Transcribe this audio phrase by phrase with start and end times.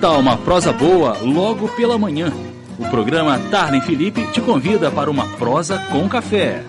[0.00, 2.32] tal uma prosa boa logo pela manhã?
[2.78, 6.64] O programa Tarlen Felipe te convida para uma prosa com café.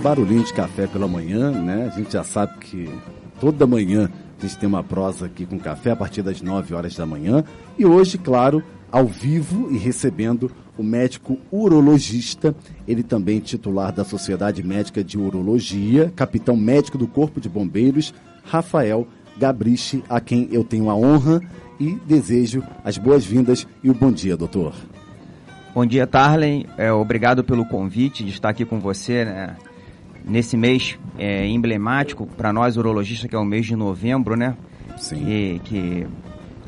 [0.00, 1.90] Barulhinho de café pela manhã, né?
[1.92, 2.88] A gente já sabe que
[3.40, 4.08] toda manhã
[4.38, 7.42] a gente tem uma prosa aqui com café a partir das 9 horas da manhã.
[7.76, 8.62] E hoje, claro,
[8.92, 10.48] ao vivo e recebendo
[10.78, 12.54] o médico urologista,
[12.86, 19.08] ele também titular da Sociedade Médica de Urologia, capitão médico do Corpo de Bombeiros, Rafael
[19.36, 21.40] Gabriche, a quem eu tenho a honra
[21.78, 24.74] e desejo as boas-vindas e o bom dia, doutor.
[25.74, 26.66] Bom dia, Tarlen.
[26.78, 29.56] É, obrigado pelo convite de estar aqui com você né,
[30.24, 34.56] nesse mês é, emblemático para nós urologistas, que é o mês de novembro, né?
[34.96, 35.24] Sim.
[35.24, 36.06] Que, que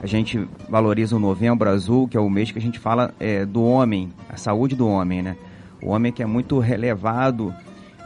[0.03, 3.47] a gente valoriza o Novembro Azul, que é o mês que a gente fala é,
[3.47, 5.37] do homem, a saúde do homem, né?
[5.81, 7.55] O homem que é muito relevado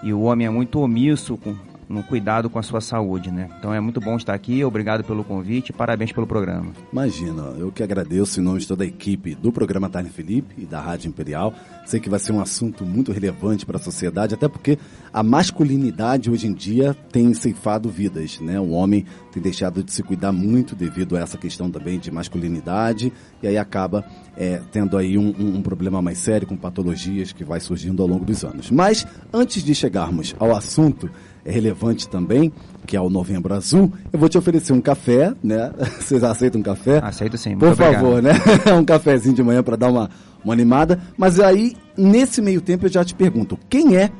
[0.02, 1.56] e o homem é muito omisso com,
[1.90, 3.50] no cuidado com a sua saúde, né?
[3.58, 6.72] Então é muito bom estar aqui, obrigado pelo convite, parabéns pelo programa.
[6.92, 10.64] Imagina, eu que agradeço em nome de toda a equipe do programa Tarne Felipe e
[10.64, 11.52] da Rádio Imperial.
[11.84, 14.78] Sei que vai ser um assunto muito relevante para a sociedade, até porque
[15.12, 18.60] a masculinidade hoje em dia tem ceifado vidas, né?
[18.60, 23.12] O homem tem deixado de se cuidar muito devido a essa questão também de masculinidade
[23.42, 24.04] e aí acaba
[24.36, 28.08] é, tendo aí um, um, um problema mais sério com patologias que vai surgindo ao
[28.08, 28.70] longo dos anos.
[28.70, 31.10] Mas antes de chegarmos ao assunto
[31.44, 32.52] é relevante também,
[32.86, 35.72] que é o Novembro Azul, eu vou te oferecer um café, né?
[36.00, 37.00] Vocês aceitam um café?
[37.02, 37.94] Aceito sim, Por obrigado.
[37.94, 38.32] favor, né?
[38.78, 40.10] um cafezinho de manhã para dar uma,
[40.44, 41.00] uma animada.
[41.16, 44.10] Mas aí, nesse meio tempo, eu já te pergunto, quem é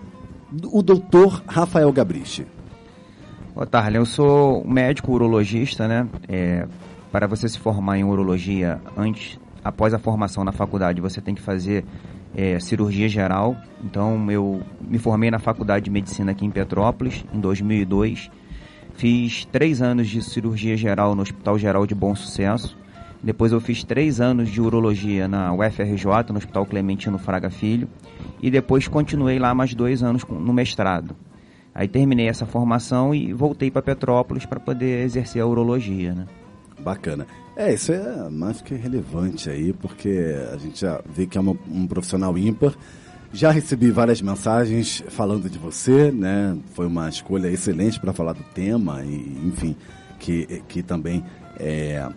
[0.73, 2.47] o doutor Rafael Gabriche?
[3.55, 6.09] Ô, Tarlen, eu sou médico urologista, né?
[6.29, 6.67] É,
[7.11, 11.43] para você se formar em urologia antes, após a formação na faculdade, você tem que
[11.43, 11.85] fazer
[12.35, 13.57] é, cirurgia geral.
[13.85, 18.31] Então, eu me formei na faculdade de medicina aqui em Petrópolis em 2002.
[18.95, 22.77] Fiz três anos de cirurgia geral no Hospital Geral de Bom Sucesso.
[23.23, 27.89] Depois eu fiz três anos de urologia na UFRJ, no Hospital Clementino Fraga Filho.
[28.43, 31.15] E depois continuei lá mais dois anos no mestrado.
[31.75, 36.27] Aí terminei essa formação e voltei para Petrópolis para poder exercer a urologia, né?
[36.83, 37.27] Bacana.
[37.57, 41.57] É, isso é mais que relevante aí, porque a gente já vê que é uma-
[41.71, 42.75] um profissional ímpar.
[43.33, 46.57] Já recebi várias mensagens falando de você, né?
[46.75, 49.77] Foi uma escolha excelente para falar do tema e, enfim,
[50.19, 51.23] que, que também
[51.59, 52.09] é,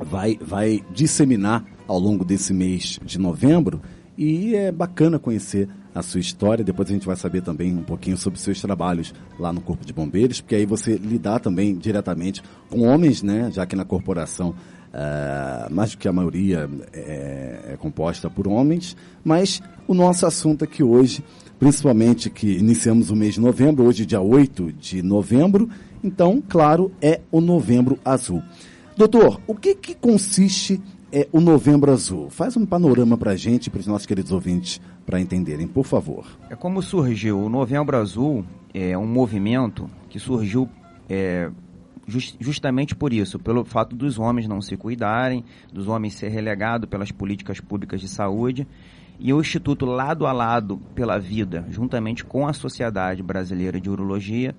[0.00, 3.82] vai, vai disseminar ao longo desse mês de novembro.
[4.16, 6.64] E é bacana conhecer a sua história.
[6.64, 9.92] Depois a gente vai saber também um pouquinho sobre seus trabalhos lá no Corpo de
[9.92, 13.50] Bombeiros, porque aí você lidar também diretamente com homens, né?
[13.52, 14.54] Já que na corporação,
[14.92, 18.96] ah, mais do que a maioria é, é composta por homens.
[19.24, 21.24] Mas o nosso assunto aqui hoje,
[21.58, 25.68] principalmente que iniciamos o mês de novembro, hoje dia 8 de novembro,
[26.02, 28.42] então, claro, é o Novembro Azul.
[28.96, 30.80] Doutor, o que, que consiste
[31.12, 32.30] é, o Novembro Azul?
[32.30, 34.80] Faz um panorama para a gente para os nossos queridos ouvintes
[35.10, 36.24] para entenderem, por favor.
[36.48, 40.68] É como surgiu o Novembro Azul, é um movimento que surgiu
[41.08, 41.50] é,
[42.06, 46.88] jus- justamente por isso, pelo fato dos homens não se cuidarem, dos homens ser relegados
[46.88, 48.68] pelas políticas públicas de saúde,
[49.18, 54.54] e o Instituto Lado a Lado pela Vida, juntamente com a Sociedade Brasileira de Urologia,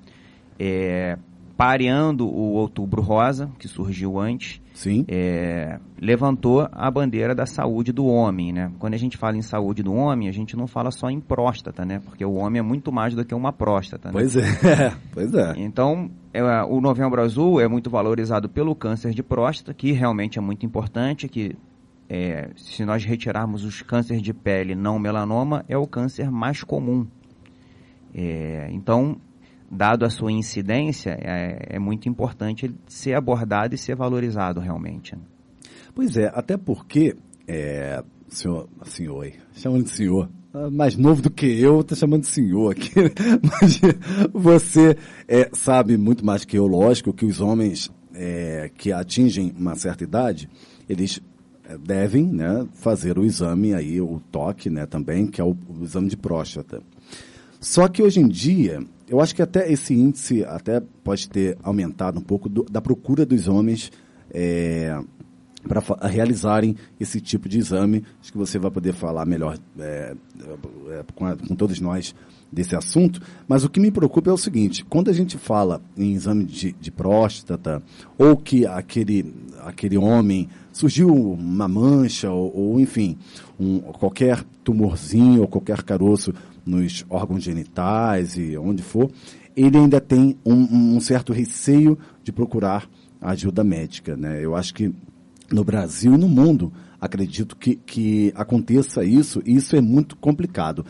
[0.60, 1.18] é,
[1.62, 5.06] pareando o Outubro Rosa, que surgiu antes, Sim?
[5.08, 8.72] é, levantou a bandeira da saúde do homem, né?
[8.80, 11.86] Quando a gente fala em saúde do homem, a gente não fala só em próstata,
[11.86, 12.00] né?
[12.04, 14.12] Porque o homem é muito mais do que uma próstata, né?
[14.12, 14.42] Pois é,
[15.14, 15.54] pois é.
[15.56, 20.42] Então, é, o Novembro Azul é muito valorizado pelo câncer de próstata, que realmente é
[20.42, 21.56] muito importante, que
[22.10, 27.06] é, se nós retirarmos os cânceres de pele não melanoma, é o câncer mais comum.
[28.16, 29.22] É, então,
[29.72, 35.16] dado a sua incidência, é, é muito importante ser abordado e ser valorizado realmente.
[35.16, 35.22] né?
[35.96, 37.16] Pois é, até porque,
[37.48, 42.28] é, senhor, senhor, chamando de senhor, ah, mais novo do que eu, tô chamando de
[42.28, 43.10] senhor aqui, né?
[43.42, 43.80] mas
[44.34, 49.76] você é, sabe muito mais que eu, lógico, que os homens é, que atingem uma
[49.76, 50.50] certa idade,
[50.90, 51.22] eles
[51.64, 55.84] é, devem né, fazer o exame aí, o toque né, também, que é o, o
[55.84, 56.82] exame de próstata.
[57.62, 62.20] Só que hoje em dia, eu acho que até esse índice até pode ter aumentado
[62.20, 63.92] um pouco do- da procura dos homens
[65.68, 68.04] para realizarem esse tipo de exame.
[68.20, 70.16] Acho que você vai poder falar melhor é,
[70.90, 72.16] é, com, a- com todos nós
[72.52, 73.22] desse assunto.
[73.48, 76.72] Mas o que me preocupa é o seguinte: quando a gente fala em exame de,
[76.74, 77.82] de próstata,
[78.18, 83.18] ou que aquele, aquele homem surgiu uma mancha, ou, ou, enfim,
[83.60, 86.34] um, qualquer tumorzinho ou qualquer caroço
[86.66, 89.12] nos órgãos genitais e onde for,
[89.56, 94.16] ele ainda tem um, um certo receio de procurar ajuda médica.
[94.16, 94.44] Né?
[94.44, 94.94] Eu acho que
[95.52, 100.86] no Brasil e no mundo, acredito que, que aconteça isso, e isso é muito complicado.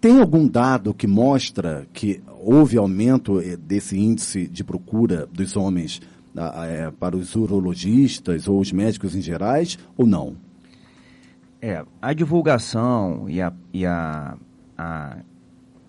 [0.00, 6.00] Tem algum dado que mostra que houve aumento eh, desse índice de procura dos homens
[6.66, 10.36] é, para os urologistas ou os médicos em gerais, ou não?
[11.60, 14.38] É, a divulgação e a, e a,
[14.80, 15.16] a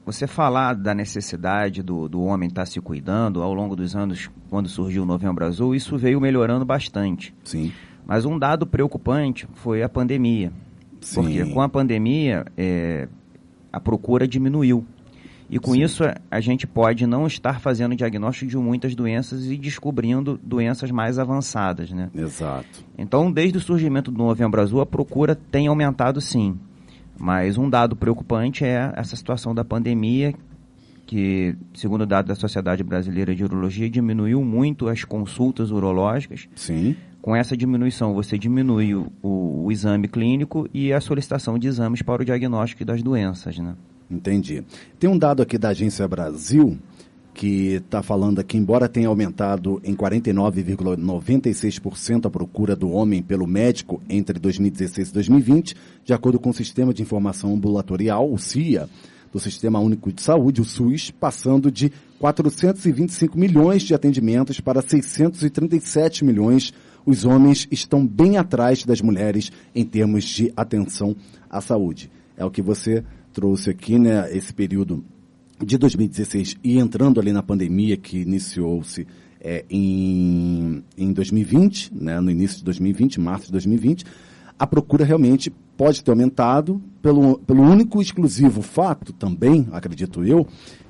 [0.06, 4.68] você falar da necessidade do, do homem estar se cuidando ao longo dos anos, quando
[4.68, 7.34] surgiu o Novembro Azul, isso veio melhorando bastante.
[7.44, 7.72] Sim.
[8.06, 10.52] Mas um dado preocupante foi a pandemia.
[11.00, 11.22] Sim.
[11.22, 13.08] Porque com a pandemia, é,
[13.72, 14.86] a procura diminuiu.
[15.50, 15.84] E com Sim.
[15.84, 21.20] isso, a gente pode não estar fazendo diagnóstico de muitas doenças e descobrindo doenças mais
[21.20, 22.10] avançadas, né?
[22.16, 22.86] Exato.
[22.98, 26.58] Então, desde o surgimento do Novembro Azul, a procura tem aumentado sim.
[27.22, 30.34] Mas um dado preocupante é essa situação da pandemia,
[31.06, 36.50] que, segundo o dado da Sociedade Brasileira de Urologia, diminuiu muito as consultas urológicas.
[36.56, 36.96] Sim.
[37.22, 42.02] Com essa diminuição, você diminui o, o, o exame clínico e a solicitação de exames
[42.02, 43.76] para o diagnóstico das doenças, né?
[44.10, 44.64] Entendi.
[45.00, 46.80] Tem um dado aqui da Agência Brasil
[47.34, 54.02] que está falando aqui, embora tenha aumentado em 49,96% a procura do homem pelo médico
[54.10, 58.90] entre 2016 e 2020, de acordo com o Sistema de Informação Ambulatorial, o CIA,
[59.32, 66.26] do Sistema Único de Saúde, o SUS, passando de 425 milhões de atendimentos para 637
[66.26, 66.74] milhões,
[67.06, 71.16] os homens estão bem atrás das mulheres em termos de atenção
[71.50, 72.12] à saúde.
[72.36, 73.04] É o que você
[73.34, 75.04] trouxe aqui, né, esse período
[75.66, 79.08] de 2016 e entrando ali na pandemia que iniciou-se
[79.40, 84.06] é, em, em 2020, né, no início de 2020, março de 2020,
[84.58, 90.46] a procura realmente pode ter aumentado pelo, pelo único exclusivo fato também, acredito eu,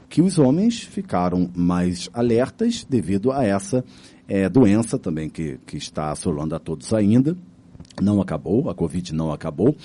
[0.09, 3.85] que os homens ficaram mais alertas devido a essa
[4.27, 7.37] é, doença também que, que está assolando a todos ainda,
[8.01, 9.75] não acabou, a Covid não acabou.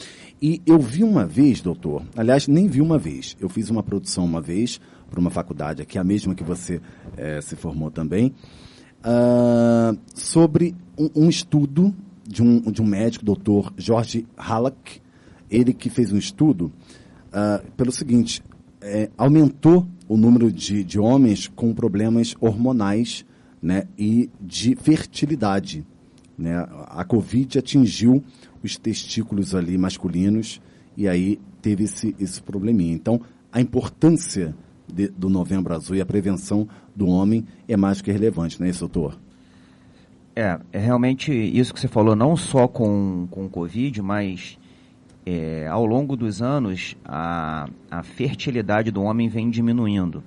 [0.41, 4.25] E eu vi uma vez, doutor, aliás, nem vi uma vez, eu fiz uma produção
[4.25, 4.81] uma vez
[5.11, 6.81] para uma faculdade aqui, a mesma que você
[7.17, 8.35] é, se formou também,
[9.05, 11.95] uh, sobre um, um, estudo
[12.27, 15.01] de um, de um médico, doutor Jorge Halleck,
[15.51, 16.73] ele que fez um estudo
[17.29, 18.43] uh, pelo seguinte,
[18.81, 23.25] é, aumentou o número de, de homens com problemas hormonais
[23.61, 25.85] né, e de fertilidade.
[26.39, 26.55] Né?
[26.89, 28.23] A Covid atingiu
[28.63, 30.61] os testículos ali masculinos
[30.97, 32.95] e aí teve esse, esse probleminha.
[32.95, 33.21] Então,
[33.53, 34.55] a importância
[34.93, 38.71] de, do Novembro Azul e a prevenção do homem é mais que relevante, não é
[38.71, 39.19] isso, doutor?
[40.35, 44.59] É, é realmente isso que você falou, não só com, com o Covid, mas
[45.25, 50.23] é, ao longo dos anos a, a fertilidade do homem vem diminuindo.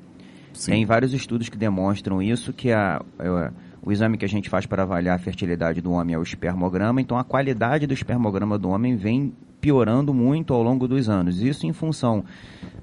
[0.52, 0.72] Sim.
[0.72, 4.66] Tem vários estudos que demonstram isso, que a, a o exame que a gente faz
[4.66, 8.70] para avaliar a fertilidade do homem é o espermograma, então a qualidade do espermograma do
[8.70, 11.42] homem vem piorando muito ao longo dos anos.
[11.42, 12.24] Isso em função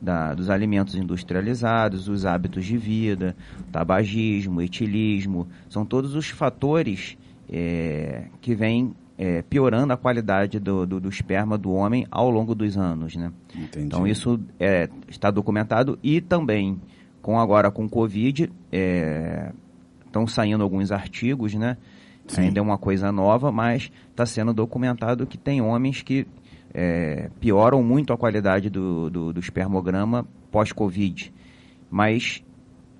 [0.00, 3.34] da, dos alimentos industrializados, os hábitos de vida,
[3.72, 7.16] tabagismo, etilismo, são todos os fatores
[7.48, 12.54] é, que vêm é, piorando a qualidade do, do, do, esperma do homem ao longo
[12.54, 13.32] dos anos, né?
[13.54, 13.86] Entendi.
[13.86, 16.78] Então isso é, está documentado e também
[17.22, 19.50] com agora com Covid, é,
[20.16, 21.76] estão saindo alguns artigos, né?
[22.26, 22.42] Sim.
[22.42, 26.26] Ainda é uma coisa nova, mas está sendo documentado que tem homens que
[26.74, 31.32] é, pioram muito a qualidade do, do, do espermograma pós-Covid.
[31.90, 32.42] Mas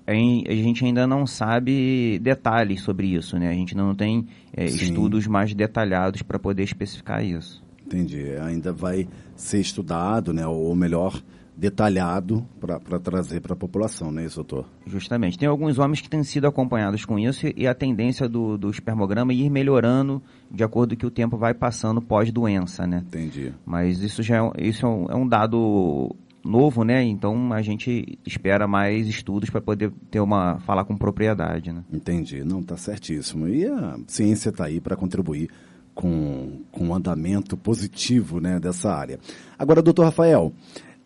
[0.07, 3.49] a gente ainda não sabe detalhes sobre isso, né?
[3.49, 7.61] A gente não tem é, estudos mais detalhados para poder especificar isso.
[7.85, 8.31] Entendi.
[8.41, 10.47] Ainda vai ser estudado, né?
[10.47, 11.21] Ou melhor,
[11.57, 14.65] detalhado para trazer para a população, não é isso, doutor?
[14.85, 15.39] Justamente.
[15.39, 19.31] Tem alguns homens que têm sido acompanhados com isso e a tendência do, do espermograma
[19.31, 20.21] é ir melhorando
[20.51, 23.03] de acordo com que o tempo vai passando pós-doença, né?
[23.07, 23.53] Entendi.
[23.65, 27.03] Mas isso já é, isso é, um, é um dado novo, né?
[27.03, 31.83] Então a gente espera mais estudos para poder ter uma falar com propriedade, né?
[31.91, 32.43] Entendi.
[32.43, 33.47] Não, tá certíssimo.
[33.47, 35.49] E a ciência está aí para contribuir
[35.97, 39.19] com, com um andamento positivo né, dessa área.
[39.57, 40.53] Agora, doutor Rafael,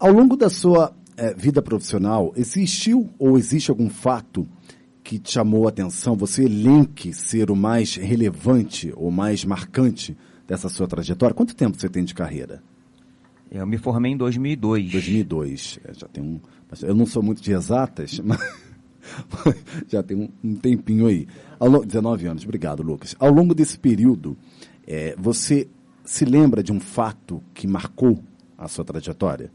[0.02, 4.48] ao longo da sua é, vida profissional, existiu ou existe algum fato
[5.04, 10.18] que te chamou a atenção, você elenque ser o mais relevante ou mais marcante
[10.48, 11.36] dessa sua trajetória?
[11.36, 12.64] Quanto tempo você tem de carreira?
[13.52, 14.92] Eu me formei em 2002.
[14.92, 15.80] 2002.
[15.86, 16.40] É, já tem um,
[16.82, 18.40] eu não sou muito de exatas, mas
[19.88, 21.28] já tem um, um tempinho aí.
[21.60, 23.16] Ao, 19 anos, obrigado, Lucas.
[23.20, 24.36] Ao longo desse período,
[24.88, 25.68] é, você
[26.04, 28.24] se lembra de um fato que marcou
[28.58, 29.52] a sua trajetória?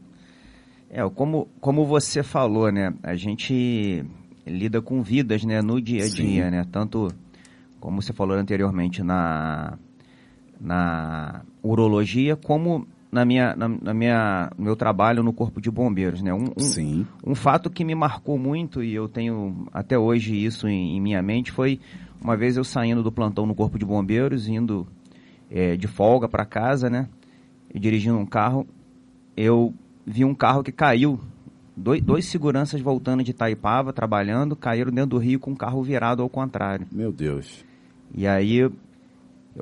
[0.89, 2.93] É, como, como você falou, né?
[3.03, 4.05] A gente
[4.45, 5.61] lida com vidas, né?
[5.61, 6.51] No dia a dia, Sim.
[6.51, 6.65] né?
[6.71, 7.09] Tanto,
[7.79, 9.77] como você falou anteriormente, na,
[10.59, 16.21] na urologia, como na minha, na, na minha, no meu trabalho no Corpo de Bombeiros,
[16.21, 16.33] né?
[16.33, 17.07] Um, um, Sim.
[17.25, 21.21] um fato que me marcou muito e eu tenho até hoje isso em, em minha
[21.21, 21.79] mente foi
[22.21, 24.87] uma vez eu saindo do plantão no Corpo de Bombeiros, indo
[25.49, 27.07] é, de folga para casa, né?
[27.73, 28.65] E dirigindo um carro,
[29.35, 29.73] eu
[30.07, 31.19] vi um carro que caiu.
[31.75, 36.23] Dois, dois seguranças voltando de Taipava, trabalhando, caíram dentro do rio com o carro virado
[36.23, 36.87] ao contrário.
[36.91, 37.63] Meu Deus.
[38.15, 38.71] E aí eu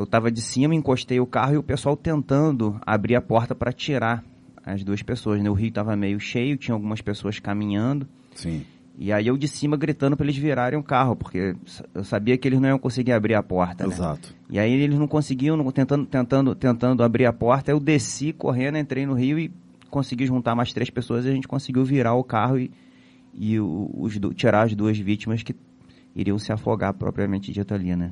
[0.04, 4.24] estava de cima, encostei o carro e o pessoal tentando abrir a porta para tirar
[4.64, 5.42] as duas pessoas.
[5.42, 5.50] Né?
[5.50, 8.08] O rio estava meio cheio, tinha algumas pessoas caminhando.
[8.34, 8.64] Sim.
[8.98, 11.54] E aí eu de cima gritando para eles virarem o carro, porque
[11.94, 13.86] eu sabia que eles não iam conseguir abrir a porta.
[13.86, 13.94] Né?
[13.94, 14.34] Exato.
[14.50, 17.72] E aí eles não conseguiam, tentando, tentando, tentando abrir a porta.
[17.72, 19.52] Eu desci correndo, entrei no rio e
[19.96, 21.26] consegui juntar mais três pessoas.
[21.26, 22.70] E a gente conseguiu virar o carro e,
[23.34, 25.56] e os, tirar as duas vítimas que
[26.14, 28.12] iriam se afogar propriamente dito ali, né?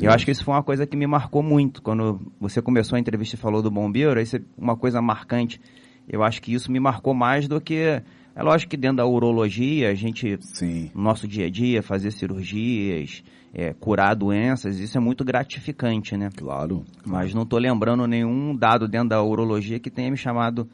[0.00, 1.82] Eu acho que isso foi uma coisa que me marcou muito.
[1.82, 5.60] Quando você começou a entrevista e falou do bombeiro, isso é uma coisa marcante.
[6.08, 8.02] Eu acho que isso me marcou mais do que
[8.34, 10.92] é lógico que dentro da urologia, a gente, Sim.
[10.94, 16.30] no nosso dia a dia, fazer cirurgias, é, curar doenças, isso é muito gratificante, né?
[16.36, 16.84] Claro.
[17.04, 20.68] Mas não estou lembrando nenhum dado dentro da urologia que tenha me chamado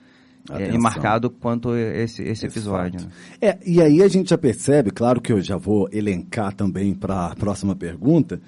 [0.51, 3.01] é, e marcado quanto esse, esse episódio.
[3.01, 3.07] Né?
[3.41, 7.27] É, e aí a gente já percebe, claro que eu já vou elencar também para
[7.27, 8.41] a próxima pergunta,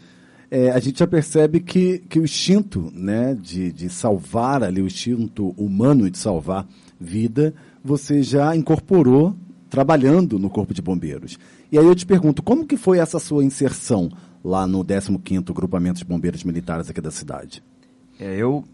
[0.50, 4.86] é, a gente já percebe que, que o instinto né, de, de salvar ali, o
[4.86, 6.66] instinto humano de salvar
[7.00, 9.34] vida, você já incorporou
[9.68, 11.38] trabalhando no Corpo de Bombeiros.
[11.70, 14.10] E aí eu te pergunto, como que foi essa sua inserção
[14.44, 17.62] lá no 15º Grupamento de Bombeiros Militares aqui da cidade?
[18.18, 18.64] É, eu,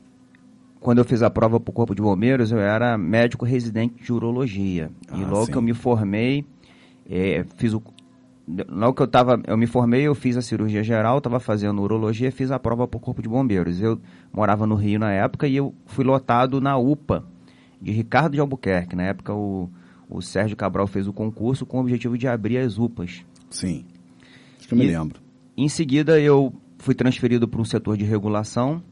[0.82, 4.12] quando eu fiz a prova para o Corpo de Bombeiros, eu era médico residente de
[4.12, 4.90] urologia.
[5.08, 5.52] Ah, e logo sim.
[5.52, 6.44] que eu me formei,
[7.08, 7.82] é, fiz o...
[8.68, 12.32] Logo que eu tava, eu me formei, eu fiz a cirurgia geral, estava fazendo urologia,
[12.32, 13.80] fiz a prova para o Corpo de Bombeiros.
[13.80, 14.00] Eu
[14.32, 17.24] morava no Rio na época e eu fui lotado na UPA,
[17.80, 18.96] de Ricardo de Albuquerque.
[18.96, 19.70] Na época, o,
[20.10, 23.24] o Sérgio Cabral fez o concurso com o objetivo de abrir as UPAs.
[23.48, 23.84] Sim,
[24.58, 25.20] acho que eu me lembro.
[25.56, 28.82] Em seguida, eu fui transferido para um setor de regulação,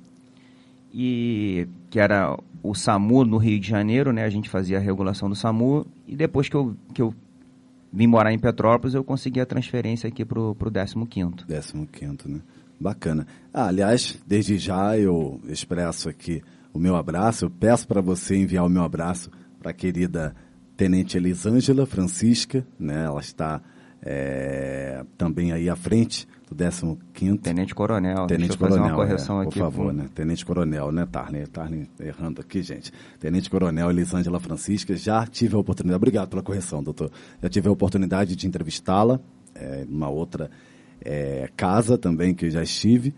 [0.93, 4.25] e que era o SAMU no Rio de Janeiro, né?
[4.25, 7.15] A gente fazia a regulação do SAMU, e depois que eu, que eu
[7.93, 11.47] vim morar em Petrópolis, eu consegui a transferência aqui para o 15º.
[11.47, 12.41] 15º, né?
[12.79, 13.27] Bacana.
[13.53, 16.43] Ah, aliás, desde já eu expresso aqui
[16.73, 17.45] o meu abraço.
[17.45, 20.35] Eu peço para você enviar o meu abraço para a querida
[20.77, 23.05] Tenente Elisângela Francisca, né?
[23.05, 23.61] Ela está
[24.03, 28.27] é, também aí à frente do 15 Tenente Coronel.
[28.27, 29.59] Tenente Coronel, fazer uma correção é, aqui.
[29.59, 30.07] Por favor, né?
[30.15, 31.47] Tenente Coronel, né, Tarney?
[31.47, 32.93] Tarney errando aqui, gente.
[33.19, 37.11] Tenente Coronel Elisângela Francisca, já tive a oportunidade, obrigado pela correção, doutor.
[37.43, 39.21] Já tive a oportunidade de entrevistá-la,
[39.55, 40.51] é, numa outra
[41.01, 43.15] é, casa também que eu já estive.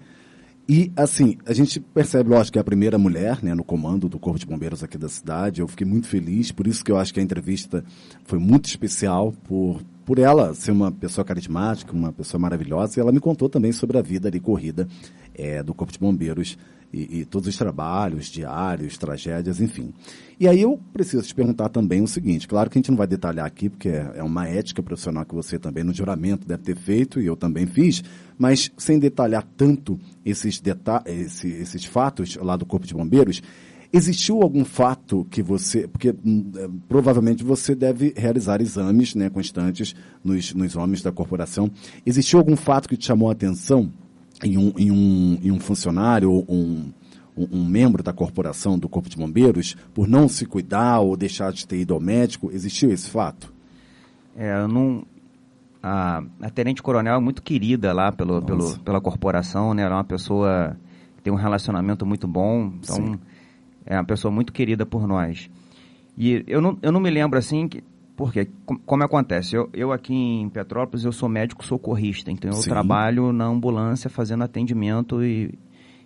[0.68, 4.18] E, assim, a gente percebe, lógico, que é a primeira mulher né, no comando do
[4.18, 5.60] Corpo de Bombeiros aqui da cidade.
[5.60, 7.84] Eu fiquei muito feliz, por isso que eu acho que a entrevista
[8.24, 12.98] foi muito especial, por, por ela ser uma pessoa carismática, uma pessoa maravilhosa.
[12.98, 14.88] E ela me contou também sobre a vida ali corrida
[15.34, 16.58] é, do Corpo de Bombeiros
[16.92, 19.94] e, e, todos os trabalhos diários, tragédias, enfim.
[20.38, 23.06] E aí eu preciso te perguntar também o seguinte: claro que a gente não vai
[23.06, 26.76] detalhar aqui, porque é, é uma ética profissional que você também no juramento deve ter
[26.76, 28.04] feito, e eu também fiz,
[28.36, 33.42] mas sem detalhar tanto esses, deta esse, esses fatos lá do Corpo de Bombeiros.
[33.92, 39.94] Existiu algum fato que você, porque hum, é, provavelmente você deve realizar exames né, constantes
[40.24, 41.70] nos, nos homens da corporação.
[42.06, 43.92] Existiu algum fato que te chamou a atenção
[44.42, 46.90] em um, em um, em um funcionário ou um,
[47.36, 51.52] um, um, membro da corporação do Corpo de Bombeiros por não se cuidar ou deixar
[51.52, 52.50] de ter ido ao médico?
[52.50, 53.52] Existiu esse fato?
[54.34, 55.04] É, eu não.
[55.82, 59.82] A, a Tenente Coronel é muito querida lá pelo, pelo, pela corporação, né?
[59.82, 60.76] Ela é uma pessoa
[61.16, 63.18] que tem um relacionamento muito bom, então Sim.
[63.86, 65.50] É uma pessoa muito querida por nós.
[66.16, 67.82] E eu não, eu não me lembro assim que
[68.14, 68.48] porque,
[68.84, 72.70] como acontece, eu, eu aqui em Petrópolis, eu sou médico socorrista, então eu Sim.
[72.70, 75.58] trabalho na ambulância fazendo atendimento e,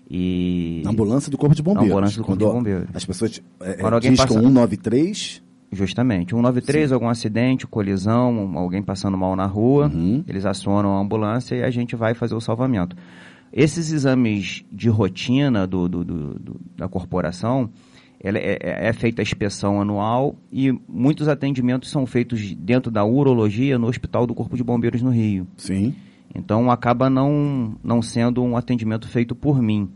[0.09, 0.83] e...
[0.85, 1.89] Na ambulância do Corpo de Bombeiros.
[1.89, 2.89] Na ambulância do Corpo de Bombeiros.
[2.95, 4.41] As pessoas é, Quando alguém discam passa...
[4.41, 5.47] 193...
[5.73, 6.31] Justamente.
[6.31, 6.95] 193, Sim.
[6.95, 10.23] algum acidente, colisão, alguém passando mal na rua, uhum.
[10.27, 12.97] eles acionam a ambulância e a gente vai fazer o salvamento.
[13.53, 17.71] Esses exames de rotina do, do, do, da corporação,
[18.21, 23.05] ela é, é, é, feita a inspeção anual e muitos atendimentos são feitos dentro da
[23.05, 25.47] urologia no Hospital do Corpo de Bombeiros no Rio.
[25.57, 25.95] Sim.
[26.35, 29.89] Então acaba não, não sendo um atendimento feito por mim.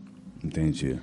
[0.43, 0.97] Entendi.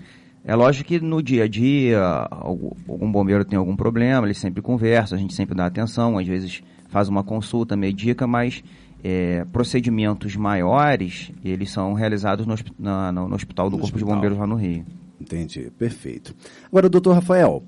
[0.44, 2.00] É lógico que no dia a dia,
[2.32, 6.64] algum bombeiro tem algum problema, ele sempre conversa, a gente sempre dá atenção, às vezes
[6.88, 8.64] faz uma consulta, medica, mas
[9.04, 14.10] é, procedimentos maiores, eles são realizados no, na, no, no Hospital do no Corpo hospital.
[14.10, 14.86] de Bombeiros lá no Rio.
[15.20, 16.36] Entendi, perfeito.
[16.68, 17.64] Agora, doutor Rafael,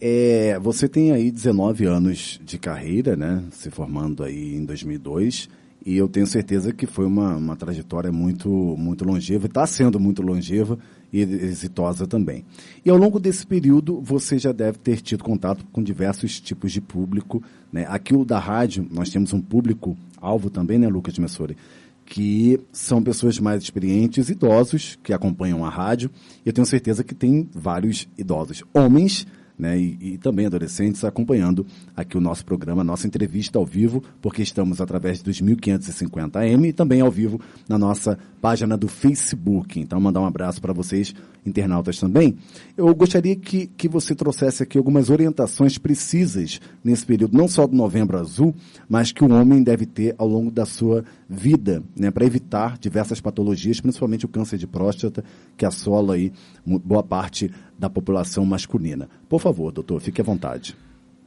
[0.00, 3.42] é, você tem aí 19 anos de carreira, né?
[3.50, 5.48] Se formando aí em 2002
[5.84, 10.22] e eu tenho certeza que foi uma, uma trajetória muito, muito longeva, está sendo muito
[10.22, 10.78] longeva
[11.14, 12.44] e exitosa também.
[12.84, 16.80] E ao longo desse período, você já deve ter tido contato com diversos tipos de
[16.80, 17.40] público.
[17.72, 17.86] Né?
[17.88, 21.56] Aqui o da rádio, nós temos um público-alvo também, né, Lucas Messori?
[22.04, 26.10] Que são pessoas mais experientes, idosos, que acompanham a rádio.
[26.44, 29.24] E eu tenho certeza que tem vários idosos, homens,
[29.58, 31.64] né, e, e, também adolescentes acompanhando
[31.96, 36.72] aqui o nosso programa, nossa entrevista ao vivo, porque estamos através dos 1550 AM e
[36.72, 39.78] também ao vivo na nossa página do Facebook.
[39.78, 41.14] Então, mandar um abraço para vocês,
[41.46, 42.36] internautas também.
[42.76, 47.76] Eu gostaria que, que você trouxesse aqui algumas orientações precisas nesse período, não só do
[47.76, 48.54] Novembro Azul,
[48.88, 53.20] mas que o homem deve ter ao longo da sua vida, né, para evitar diversas
[53.20, 55.24] patologias, principalmente o câncer de próstata,
[55.56, 56.32] que assola aí
[56.66, 59.08] boa parte da população masculina.
[59.28, 60.76] Por favor, doutor, fique à vontade.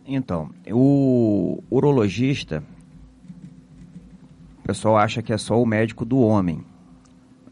[0.06, 2.64] Então, o urologista,
[4.60, 6.64] o pessoal acha que é só o médico do homem.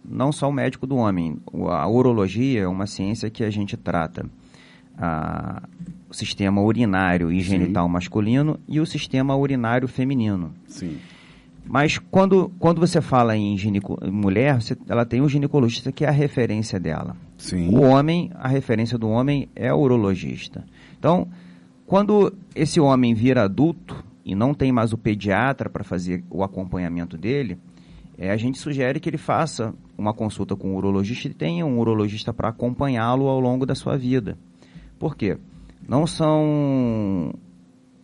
[0.08, 1.38] Não só o médico do homem.
[1.70, 4.26] A urologia é uma ciência que a gente trata
[4.98, 5.64] a,
[6.10, 7.92] o sistema urinário e genital Sim.
[7.92, 10.54] masculino e o sistema urinário feminino.
[10.68, 10.98] Sim.
[11.68, 16.08] Mas quando, quando você fala em gineco, mulher, você, ela tem um ginecologista que é
[16.08, 17.18] a referência dela.
[17.38, 17.76] Sim.
[17.76, 20.64] O homem, a referência do homem é o urologista.
[20.98, 21.28] Então,
[21.86, 27.18] quando esse homem vira adulto e não tem mais o pediatra para fazer o acompanhamento
[27.18, 27.58] dele,
[28.18, 31.80] é, a gente sugere que ele faça uma consulta com o urologista e tenha um
[31.80, 34.38] urologista para acompanhá-lo ao longo da sua vida.
[34.98, 35.38] Por quê?
[35.88, 37.34] Não são,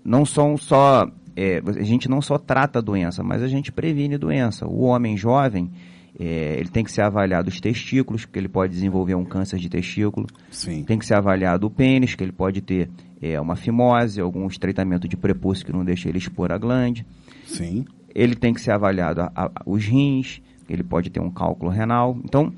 [0.04, 4.18] não são só é, a gente não só trata a doença, mas a gente previne
[4.18, 4.68] doença.
[4.68, 5.72] O homem jovem,
[6.20, 9.70] é, ele tem que ser avaliado os testículos, que ele pode desenvolver um câncer de
[9.70, 10.28] testículo.
[10.50, 10.84] Sim.
[10.84, 12.90] Tem que ser avaliado o pênis, que ele pode ter
[13.22, 17.06] é, uma fimose, algum estreitamento de prepúcio que não deixa ele expor a glande.
[17.46, 17.86] Sim.
[18.14, 22.18] Ele tem que ser avaliado a, a, os rins, ele pode ter um cálculo renal.
[22.24, 22.52] Então,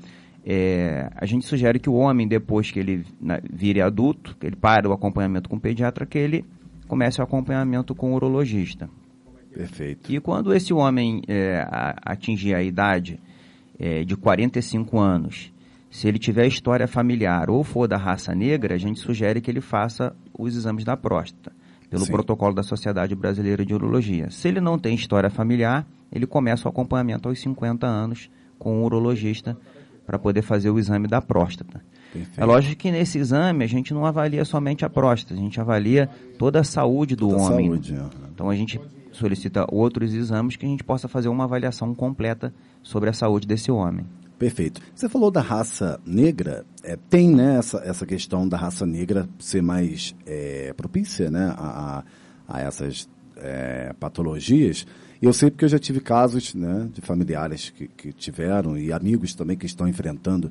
[0.44, 4.56] é, a gente sugere que o homem, depois que ele na, vire adulto, que ele
[4.56, 6.44] pare o acompanhamento com o pediatra, que ele
[6.94, 8.88] comece o acompanhamento com o urologista.
[9.52, 10.12] Perfeito.
[10.12, 11.66] E quando esse homem é,
[12.04, 13.18] atingir a idade
[13.76, 15.52] é, de 45 anos,
[15.90, 19.60] se ele tiver história familiar ou for da raça negra, a gente sugere que ele
[19.60, 21.52] faça os exames da próstata,
[21.90, 22.12] pelo Sim.
[22.12, 24.30] protocolo da Sociedade Brasileira de Urologia.
[24.30, 28.84] Se ele não tem história familiar, ele começa o acompanhamento aos 50 anos com o
[28.84, 29.58] urologista
[30.06, 31.82] para poder fazer o exame da próstata.
[32.14, 32.40] Perfeito.
[32.40, 36.08] É lógico que nesse exame a gente não avalia somente a próstata, a gente avalia
[36.38, 37.66] toda a saúde do toda homem.
[37.66, 38.04] Saúde, é.
[38.32, 43.10] Então a gente solicita outros exames que a gente possa fazer uma avaliação completa sobre
[43.10, 44.06] a saúde desse homem.
[44.38, 44.80] Perfeito.
[44.94, 49.62] Você falou da raça negra, é, tem né, essa, essa questão da raça negra ser
[49.62, 52.04] mais é, propícia né, a,
[52.46, 54.86] a essas é, patologias.
[55.20, 59.34] Eu sei porque eu já tive casos né, de familiares que, que tiveram e amigos
[59.34, 60.50] também que estão enfrentando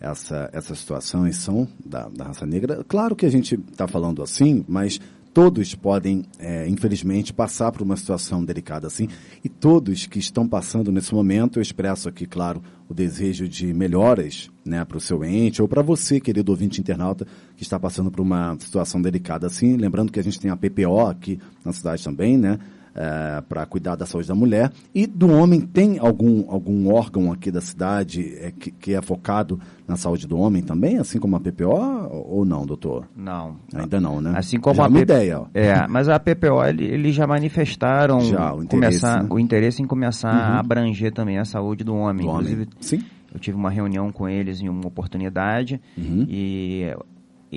[0.00, 2.82] essa, essa situação e são da, da raça negra.
[2.88, 4.98] Claro que a gente está falando assim, mas
[5.32, 9.08] todos podem, é, infelizmente, passar por uma situação delicada assim.
[9.44, 14.50] E todos que estão passando nesse momento, eu expresso aqui, claro, o desejo de melhoras
[14.64, 18.20] né, para o seu ente ou para você, querido ouvinte internauta, que está passando por
[18.20, 19.76] uma situação delicada assim.
[19.76, 22.58] Lembrando que a gente tem a PPO aqui na cidade também, né?
[22.94, 24.70] É, para cuidar da saúde da mulher.
[24.94, 29.60] E do homem, tem algum, algum órgão aqui da cidade é, que, que, é focado
[29.86, 33.08] na saúde do homem também, assim como a PPO, ou não, doutor?
[33.16, 33.56] Não.
[33.74, 34.32] Ainda não, né?
[34.36, 35.40] Assim como já é a uma ideia.
[35.40, 35.46] Ó.
[35.54, 39.28] É, mas a PPO, eles já manifestaram já, o, interesse, começar, né?
[39.30, 40.56] o interesse em começar uhum.
[40.56, 42.26] a abranger também a saúde do homem.
[42.26, 42.68] Do Inclusive, homem.
[42.80, 43.02] Sim.
[43.32, 46.26] Eu tive uma reunião com eles em uma oportunidade uhum.
[46.28, 46.92] e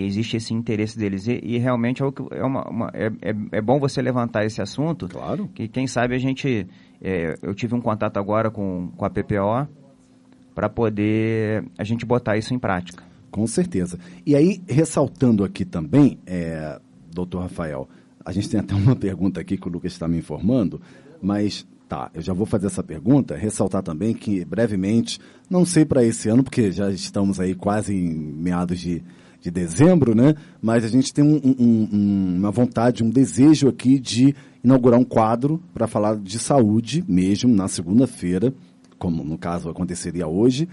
[0.02, 1.28] existe esse interesse deles.
[1.28, 5.08] E, e realmente é, é, uma, uma, é, é, é, bom você levantar esse assunto.
[5.08, 5.50] Claro.
[5.54, 6.68] Que quem sabe a gente.
[7.02, 9.68] É, eu tive um contato agora com, com a PPO
[10.56, 13.04] para poder a gente botar isso em prática.
[13.30, 14.00] Com certeza.
[14.26, 16.80] E aí, ressaltando aqui também, é,
[17.12, 17.90] doutor Rafael,
[18.24, 20.80] a gente tem até uma pergunta aqui que o Lucas está me informando,
[21.22, 26.04] mas tá, eu já vou fazer essa pergunta, ressaltar também que brevemente, não sei para
[26.04, 29.04] esse ano, porque já estamos aí quase em meados de,
[29.44, 30.34] de dezembro, né?
[30.62, 35.04] Mas a gente tem um, um, um, uma vontade, um desejo aqui de inaugurar um
[35.04, 38.54] quadro para falar de saúde mesmo na segunda-feira,
[38.98, 40.68] como no caso aconteceria hoje,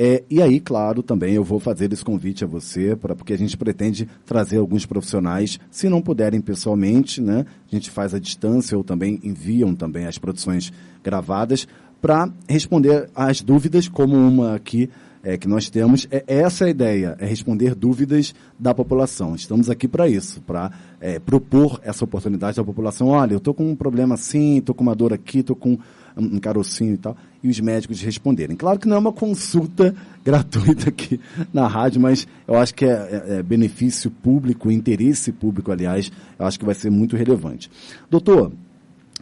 [0.00, 3.36] É, e aí, claro, também eu vou fazer esse convite a você, pra, porque a
[3.36, 7.44] gente pretende trazer alguns profissionais, se não puderem pessoalmente, né?
[7.66, 11.66] A gente faz à distância ou também enviam também as produções gravadas
[12.00, 14.88] para responder às dúvidas, como uma aqui
[15.22, 16.06] é, que nós temos.
[16.10, 19.34] É essa a ideia, é responder dúvidas da população.
[19.34, 23.08] Estamos aqui para isso, para é, propor essa oportunidade à população.
[23.08, 25.78] Olha, eu estou com um problema assim, estou com uma dor aqui, estou com
[26.16, 28.56] um carocinho e tal, e os médicos responderem.
[28.56, 31.20] Claro que não é uma consulta gratuita aqui
[31.52, 36.44] na rádio, mas eu acho que é, é, é benefício público, interesse público, aliás, eu
[36.44, 37.70] acho que vai ser muito relevante.
[38.10, 38.52] Doutor,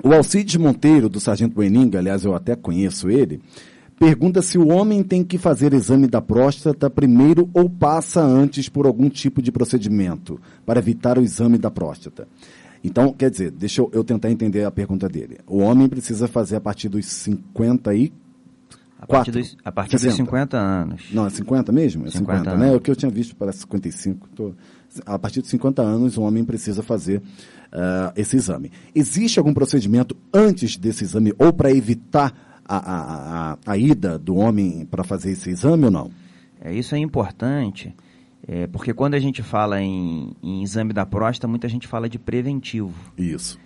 [0.03, 3.41] o Alcides Monteiro, do Sargento Bueninga, aliás, eu até conheço ele,
[3.99, 8.87] pergunta se o homem tem que fazer exame da próstata primeiro ou passa antes por
[8.87, 12.29] algum tipo de procedimento para evitar o exame da próstata.
[12.85, 15.39] Então, quer dizer, deixa eu, eu tentar entender a pergunta dele.
[15.47, 18.13] O homem precisa fazer a partir dos 50 e
[18.99, 21.03] a partir, dos, a partir dos 50 anos.
[21.13, 22.07] Não, é 50 mesmo?
[22.07, 22.75] É 50, 50 né?
[22.75, 24.29] O que eu tinha visto para 55.
[24.35, 24.53] Tô...
[25.05, 28.71] A partir dos 50 anos, o homem precisa fazer uh, esse exame.
[28.95, 34.87] Existe algum procedimento antes desse exame ou para evitar a, a, a, ida do homem
[34.91, 36.11] para fazer esse exame ou não?
[36.61, 37.95] É, isso é importante,
[38.47, 42.19] é, porque quando a gente fala em, em exame da próstata, muita gente fala de
[42.19, 42.95] preventivo.
[43.17, 43.59] Isso.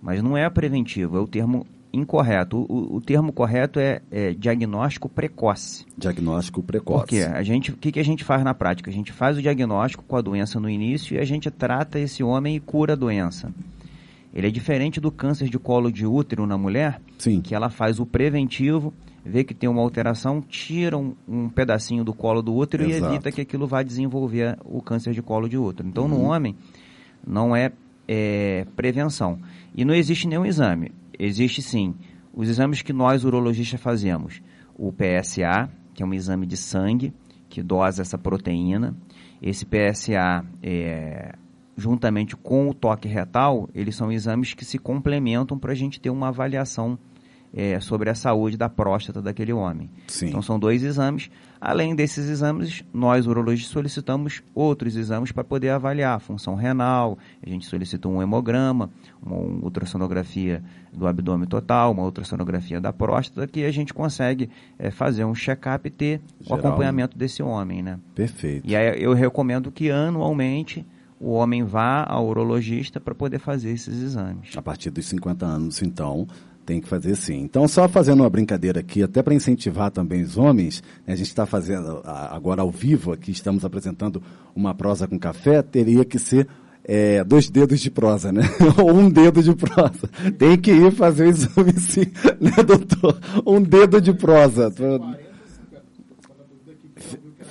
[0.00, 2.66] Mas não é preventivo, é o termo incorreto.
[2.68, 5.84] O, o termo correto é, é, diagnóstico precoce.
[5.96, 7.00] Diagnóstico precoce.
[7.00, 8.90] Porque a gente, o que, que a gente faz na prática?
[8.90, 12.22] A gente faz o diagnóstico com a doença no início e a gente trata esse
[12.22, 13.50] homem e cura a doença.
[14.36, 17.40] Ele é diferente do câncer de colo de útero na mulher, Sim.
[17.40, 18.92] que ela faz o preventivo,
[19.24, 23.12] vê que tem uma alteração, tira um, um pedacinho do colo do útero Exato.
[23.12, 25.88] e evita que aquilo vá desenvolver o câncer de colo de útero.
[25.88, 26.10] Então, uhum.
[26.10, 26.54] no homem,
[27.26, 27.72] não é,
[28.06, 29.38] é prevenção.
[29.74, 30.92] E não existe nenhum exame.
[31.18, 31.94] Existe sim
[32.30, 34.42] os exames que nós urologistas fazemos.
[34.74, 37.10] O PSA, que é um exame de sangue,
[37.48, 38.94] que dosa essa proteína.
[39.40, 41.34] Esse PSA é,
[41.76, 46.10] juntamente com o toque retal, eles são exames que se complementam para a gente ter
[46.10, 46.98] uma avaliação
[47.54, 49.90] é, sobre a saúde da próstata daquele homem.
[50.06, 50.28] Sim.
[50.28, 51.30] Então são dois exames.
[51.58, 57.18] Além desses exames, nós urologistas solicitamos outros exames para poder avaliar a função renal.
[57.42, 58.90] A gente solicita um hemograma,
[59.22, 60.62] uma ultrassonografia
[60.92, 65.88] do abdômen total, uma ultrassonografia da próstata, que a gente consegue é, fazer um check-up
[65.88, 67.98] e ter Geral, o acompanhamento desse homem, né?
[68.14, 68.68] Perfeito.
[68.68, 70.84] E aí eu recomendo que anualmente
[71.20, 74.56] o homem vá ao urologista para poder fazer esses exames.
[74.56, 76.26] A partir dos 50 anos, então,
[76.64, 77.38] tem que fazer sim.
[77.38, 81.28] Então, só fazendo uma brincadeira aqui, até para incentivar também os homens, né, a gente
[81.28, 84.22] está fazendo agora ao vivo, aqui estamos apresentando
[84.54, 86.48] uma prosa com café, teria que ser
[86.84, 88.42] é, dois dedos de prosa, né?
[88.78, 90.08] Ou um dedo de prosa.
[90.38, 92.06] Tem que ir fazer o exame sim,
[92.40, 93.18] né, doutor?
[93.44, 94.72] Um dedo de prosa.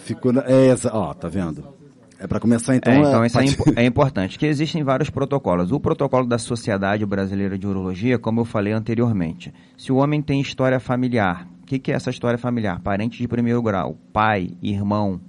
[0.06, 0.41] Ficou na...
[0.41, 1.74] É, ó, tá vendo?
[2.19, 2.93] É para começar então.
[2.93, 4.39] É, então é, isso é, imp é, importante.
[4.39, 5.71] Que existem vários protocolos.
[5.71, 10.39] O protocolo da Sociedade Brasileira de Urologia, como eu falei anteriormente, se o homem tem
[10.39, 12.80] história familiar, o que, que é essa história familiar?
[12.82, 15.19] Parente de primeiro grau, pai, irmão,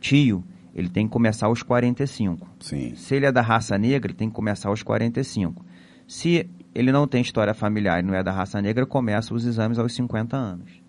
[0.00, 0.44] tio,
[0.74, 2.46] ele tem que começar aos 45.
[2.60, 2.94] Sim.
[2.94, 5.64] Se ele é da raça negra, ele tem que começar aos 45.
[6.06, 9.78] Se ele não tem história familiar e não é da raça negra, começa os exames
[9.78, 10.82] aos 50 anos.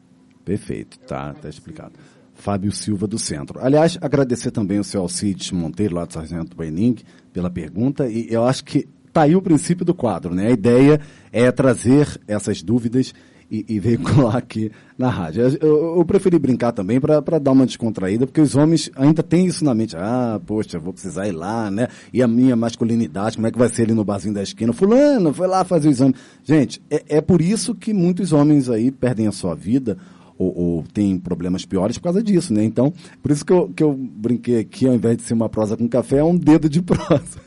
[0.44, 1.94] Perfeito, tá, tá explicado.
[2.34, 3.60] Fábio Silva do Centro.
[3.62, 6.98] Aliás, agradecer também o seu Alcides Monteiro, lá do Sargento Bening,
[7.32, 10.48] pela pergunta, e eu acho que está aí o princípio do quadro, né?
[10.48, 11.00] A ideia
[11.32, 13.14] é trazer essas dúvidas
[13.54, 15.44] e, e veicular aqui na rádio.
[15.62, 19.64] Eu, eu preferi brincar também para dar uma descontraída, porque os homens ainda têm isso
[19.64, 19.96] na mente.
[19.96, 21.88] Ah, poxa, vou precisar ir lá, né?
[22.12, 24.74] E a minha masculinidade, como é que vai ser ali no barzinho da esquina?
[24.74, 26.16] Fulano, foi lá fazer o exame.
[26.44, 29.98] Gente, é, é por isso que muitos homens aí perdem a sua vida
[30.38, 32.64] ou, ou, tem problemas piores por causa disso, né?
[32.64, 35.78] Então, por isso que eu, que eu brinquei aqui, ao invés de ser uma prosa
[35.78, 37.42] com café, é um dedo de prosa,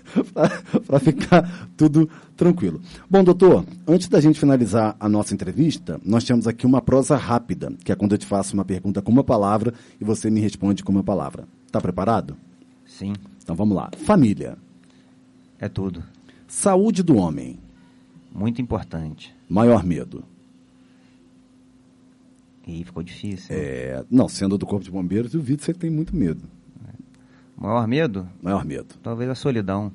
[0.86, 2.80] para ficar tudo tranquilo.
[3.08, 7.72] Bom, doutor, antes da gente finalizar a nossa entrevista, nós temos aqui uma prosa rápida,
[7.84, 10.84] que é quando eu te faço uma pergunta com uma palavra e você me responde
[10.84, 11.44] com uma palavra.
[11.66, 12.36] Está preparado?
[12.86, 13.12] Sim.
[13.42, 13.90] Então vamos lá.
[13.98, 14.56] Família.
[15.58, 16.02] É tudo.
[16.46, 17.58] Saúde do homem.
[18.32, 19.34] Muito importante.
[19.48, 20.22] Maior medo.
[22.66, 23.54] E ficou difícil.
[23.56, 26.42] É, não, sendo do Corpo de Bombeiros, eu vi que você tem muito medo.
[27.56, 28.28] Maior medo?
[28.42, 28.96] Maior medo.
[29.02, 29.90] Talvez a solidão.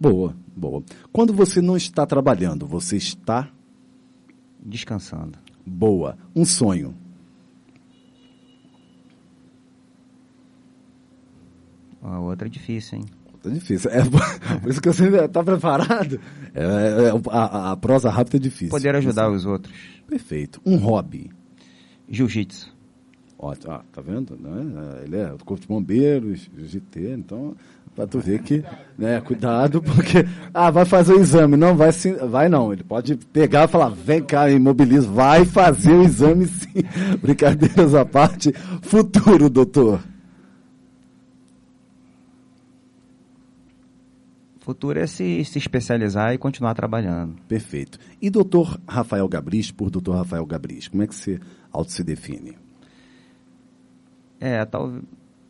[0.00, 0.82] Boa, boa.
[1.12, 3.48] Quando você não está trabalhando, você está
[4.64, 5.38] descansando.
[5.64, 6.16] Boa.
[6.34, 6.94] Um sonho.
[12.02, 13.04] A outra é difícil, hein?
[13.34, 13.90] Outra é difícil.
[13.90, 14.00] É,
[14.58, 16.18] por isso que você está preparado.
[16.54, 18.70] É, é, a, a, prosa rápida é difícil.
[18.70, 19.72] Poder ajudar os outros.
[20.08, 20.60] Perfeito.
[20.64, 21.30] Um hobby.
[22.10, 22.80] Jiu-jitsu.
[23.38, 23.72] Ótimo.
[23.72, 24.36] Ah, tá vendo?
[24.36, 25.02] Né?
[25.04, 27.56] Ele é do Corpo de Bombeiros, GT, então,
[27.96, 28.62] para tu ver que,
[28.98, 31.56] né, cuidado, porque, ah, vai fazer o exame.
[31.56, 32.70] Não, vai sim, vai não.
[32.70, 36.82] Ele pode pegar e falar, vem cá, imobiliza, vai fazer o exame sim.
[37.22, 38.52] Brincadeiras à parte.
[38.82, 40.00] Futuro, doutor.
[44.70, 47.34] futuro é se, se especializar e continuar trabalhando.
[47.48, 47.98] Perfeito.
[48.22, 51.40] E doutor Rafael Gabris, por doutor Rafael Gabris, como é que você
[51.72, 52.56] auto se define?
[54.40, 55.00] É, tal,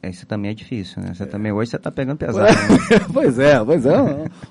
[0.02, 1.12] isso também é difícil, né?
[1.12, 1.26] Você é.
[1.26, 2.46] também hoje você está pegando pesado.
[2.46, 2.98] Né?
[3.12, 3.96] pois é, pois é.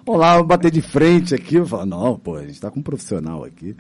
[0.05, 1.63] Vamos lá, bater de frente aqui.
[1.65, 3.75] Falar, não, pô, a gente está com um profissional aqui.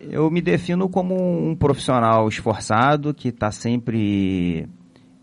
[0.00, 1.16] Eu me defino como
[1.50, 4.68] um profissional esforçado que está sempre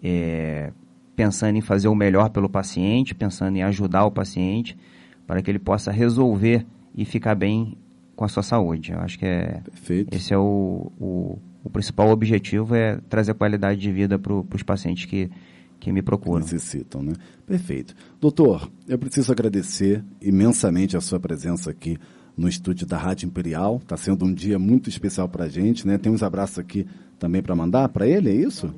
[0.04, 0.72] é,
[1.15, 4.78] pensando em fazer o melhor pelo paciente, pensando em ajudar o paciente
[5.26, 7.78] para que ele possa resolver e ficar bem
[8.15, 8.91] com a sua saúde.
[8.91, 10.15] Eu acho que é Perfeito.
[10.15, 15.06] esse é o, o o principal objetivo é trazer qualidade de vida para os pacientes
[15.06, 15.32] que,
[15.80, 16.41] que me procuram.
[16.41, 17.13] Necessitam, né?
[17.43, 17.95] Perfeito.
[18.21, 21.97] Doutor, eu preciso agradecer imensamente a sua presença aqui
[22.38, 23.78] no estúdio da Rádio Imperial.
[23.82, 25.97] Está sendo um dia muito especial para a gente, né?
[25.97, 26.86] Tem uns abraços aqui
[27.17, 28.71] também para mandar para ele, é isso?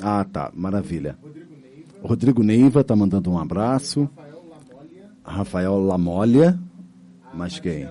[0.00, 0.52] Ah, tá.
[0.54, 1.18] Maravilha.
[2.00, 4.08] Rodrigo Neiva está mandando um abraço.
[5.24, 6.56] Rafael Lamolha.
[7.34, 7.88] Mas quem?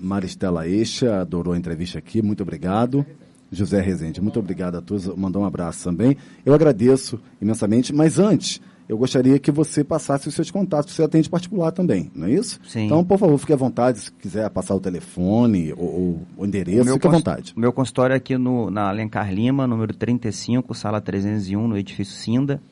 [0.00, 2.22] Maristela Eixa adorou a entrevista aqui.
[2.22, 3.04] Muito obrigado.
[3.50, 4.20] José Rezende.
[4.20, 5.06] Muito obrigado a todos.
[5.16, 6.16] Mandou um abraço também.
[6.44, 10.94] Eu agradeço imensamente, mas antes, eu gostaria que você passasse os seus contatos.
[10.94, 12.60] Você atende particular também, não é isso?
[12.66, 12.86] Sim.
[12.86, 13.98] Então, por favor, fique à vontade.
[14.00, 17.52] Se quiser passar o telefone ou, o endereço, o fique à vontade.
[17.56, 22.14] O meu consultório é aqui no, na Alencar Lima, número 35, sala 301, no edifício
[22.14, 22.62] Cinda.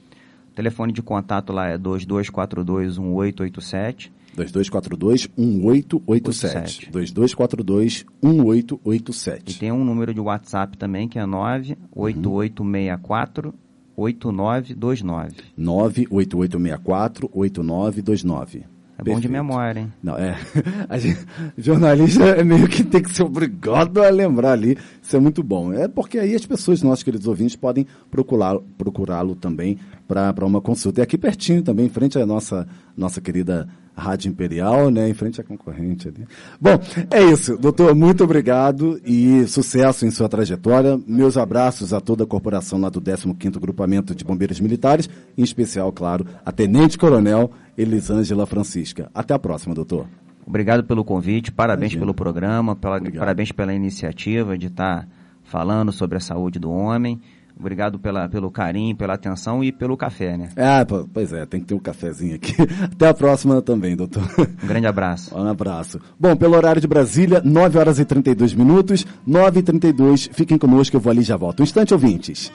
[0.53, 4.13] O telefone de contato lá é 2242-1887.
[4.35, 6.91] 2242-1887.
[6.91, 9.51] 2242-1887.
[9.51, 13.55] E tem um número de WhatsApp também, que é 98864
[13.97, 15.37] 8929.
[15.57, 18.75] 98864 8929.
[18.97, 19.17] É Perfeito.
[19.17, 19.93] bom de memória, hein?
[20.01, 20.37] Não, é.
[20.89, 21.27] A gente,
[21.59, 24.79] jornalista é meio que tem que ser obrigado a lembrar ali.
[25.03, 25.73] Isso é muito bom.
[25.73, 31.01] É porque aí as pessoas, nossos queridos ouvintes, podem procurá-lo procurá também para uma consulta.
[31.01, 35.41] E aqui pertinho também, em frente à nossa, nossa querida Rádio Imperial, né, em frente
[35.41, 36.27] à concorrente ali.
[36.61, 36.79] Bom,
[37.11, 37.57] é isso.
[37.57, 40.99] Doutor, muito obrigado e sucesso em sua trajetória.
[41.07, 45.93] Meus abraços a toda a corporação lá do 15º Grupamento de Bombeiros Militares, em especial,
[45.93, 49.11] claro, a Tenente Coronel Elisângela Francisca.
[49.15, 50.07] Até a próxima, doutor.
[50.47, 52.01] Obrigado pelo convite, parabéns Imagina.
[52.03, 55.09] pelo programa, pela, parabéns pela iniciativa de estar
[55.45, 57.21] falando sobre a saúde do homem.
[57.59, 60.49] Obrigado pela, pelo carinho, pela atenção e pelo café, né?
[60.57, 62.55] Ah, pois é, tem que ter um cafezinho aqui.
[62.93, 64.23] Até a próxima também, doutor.
[64.63, 65.35] Um grande abraço.
[65.45, 66.01] Um abraço.
[66.19, 70.31] Bom, pelo horário de Brasília, 9 horas e 32 minutos, 9 e 32.
[70.33, 71.61] Fiquem conosco, eu vou ali e já volto.
[71.61, 72.51] Um instante, ouvintes.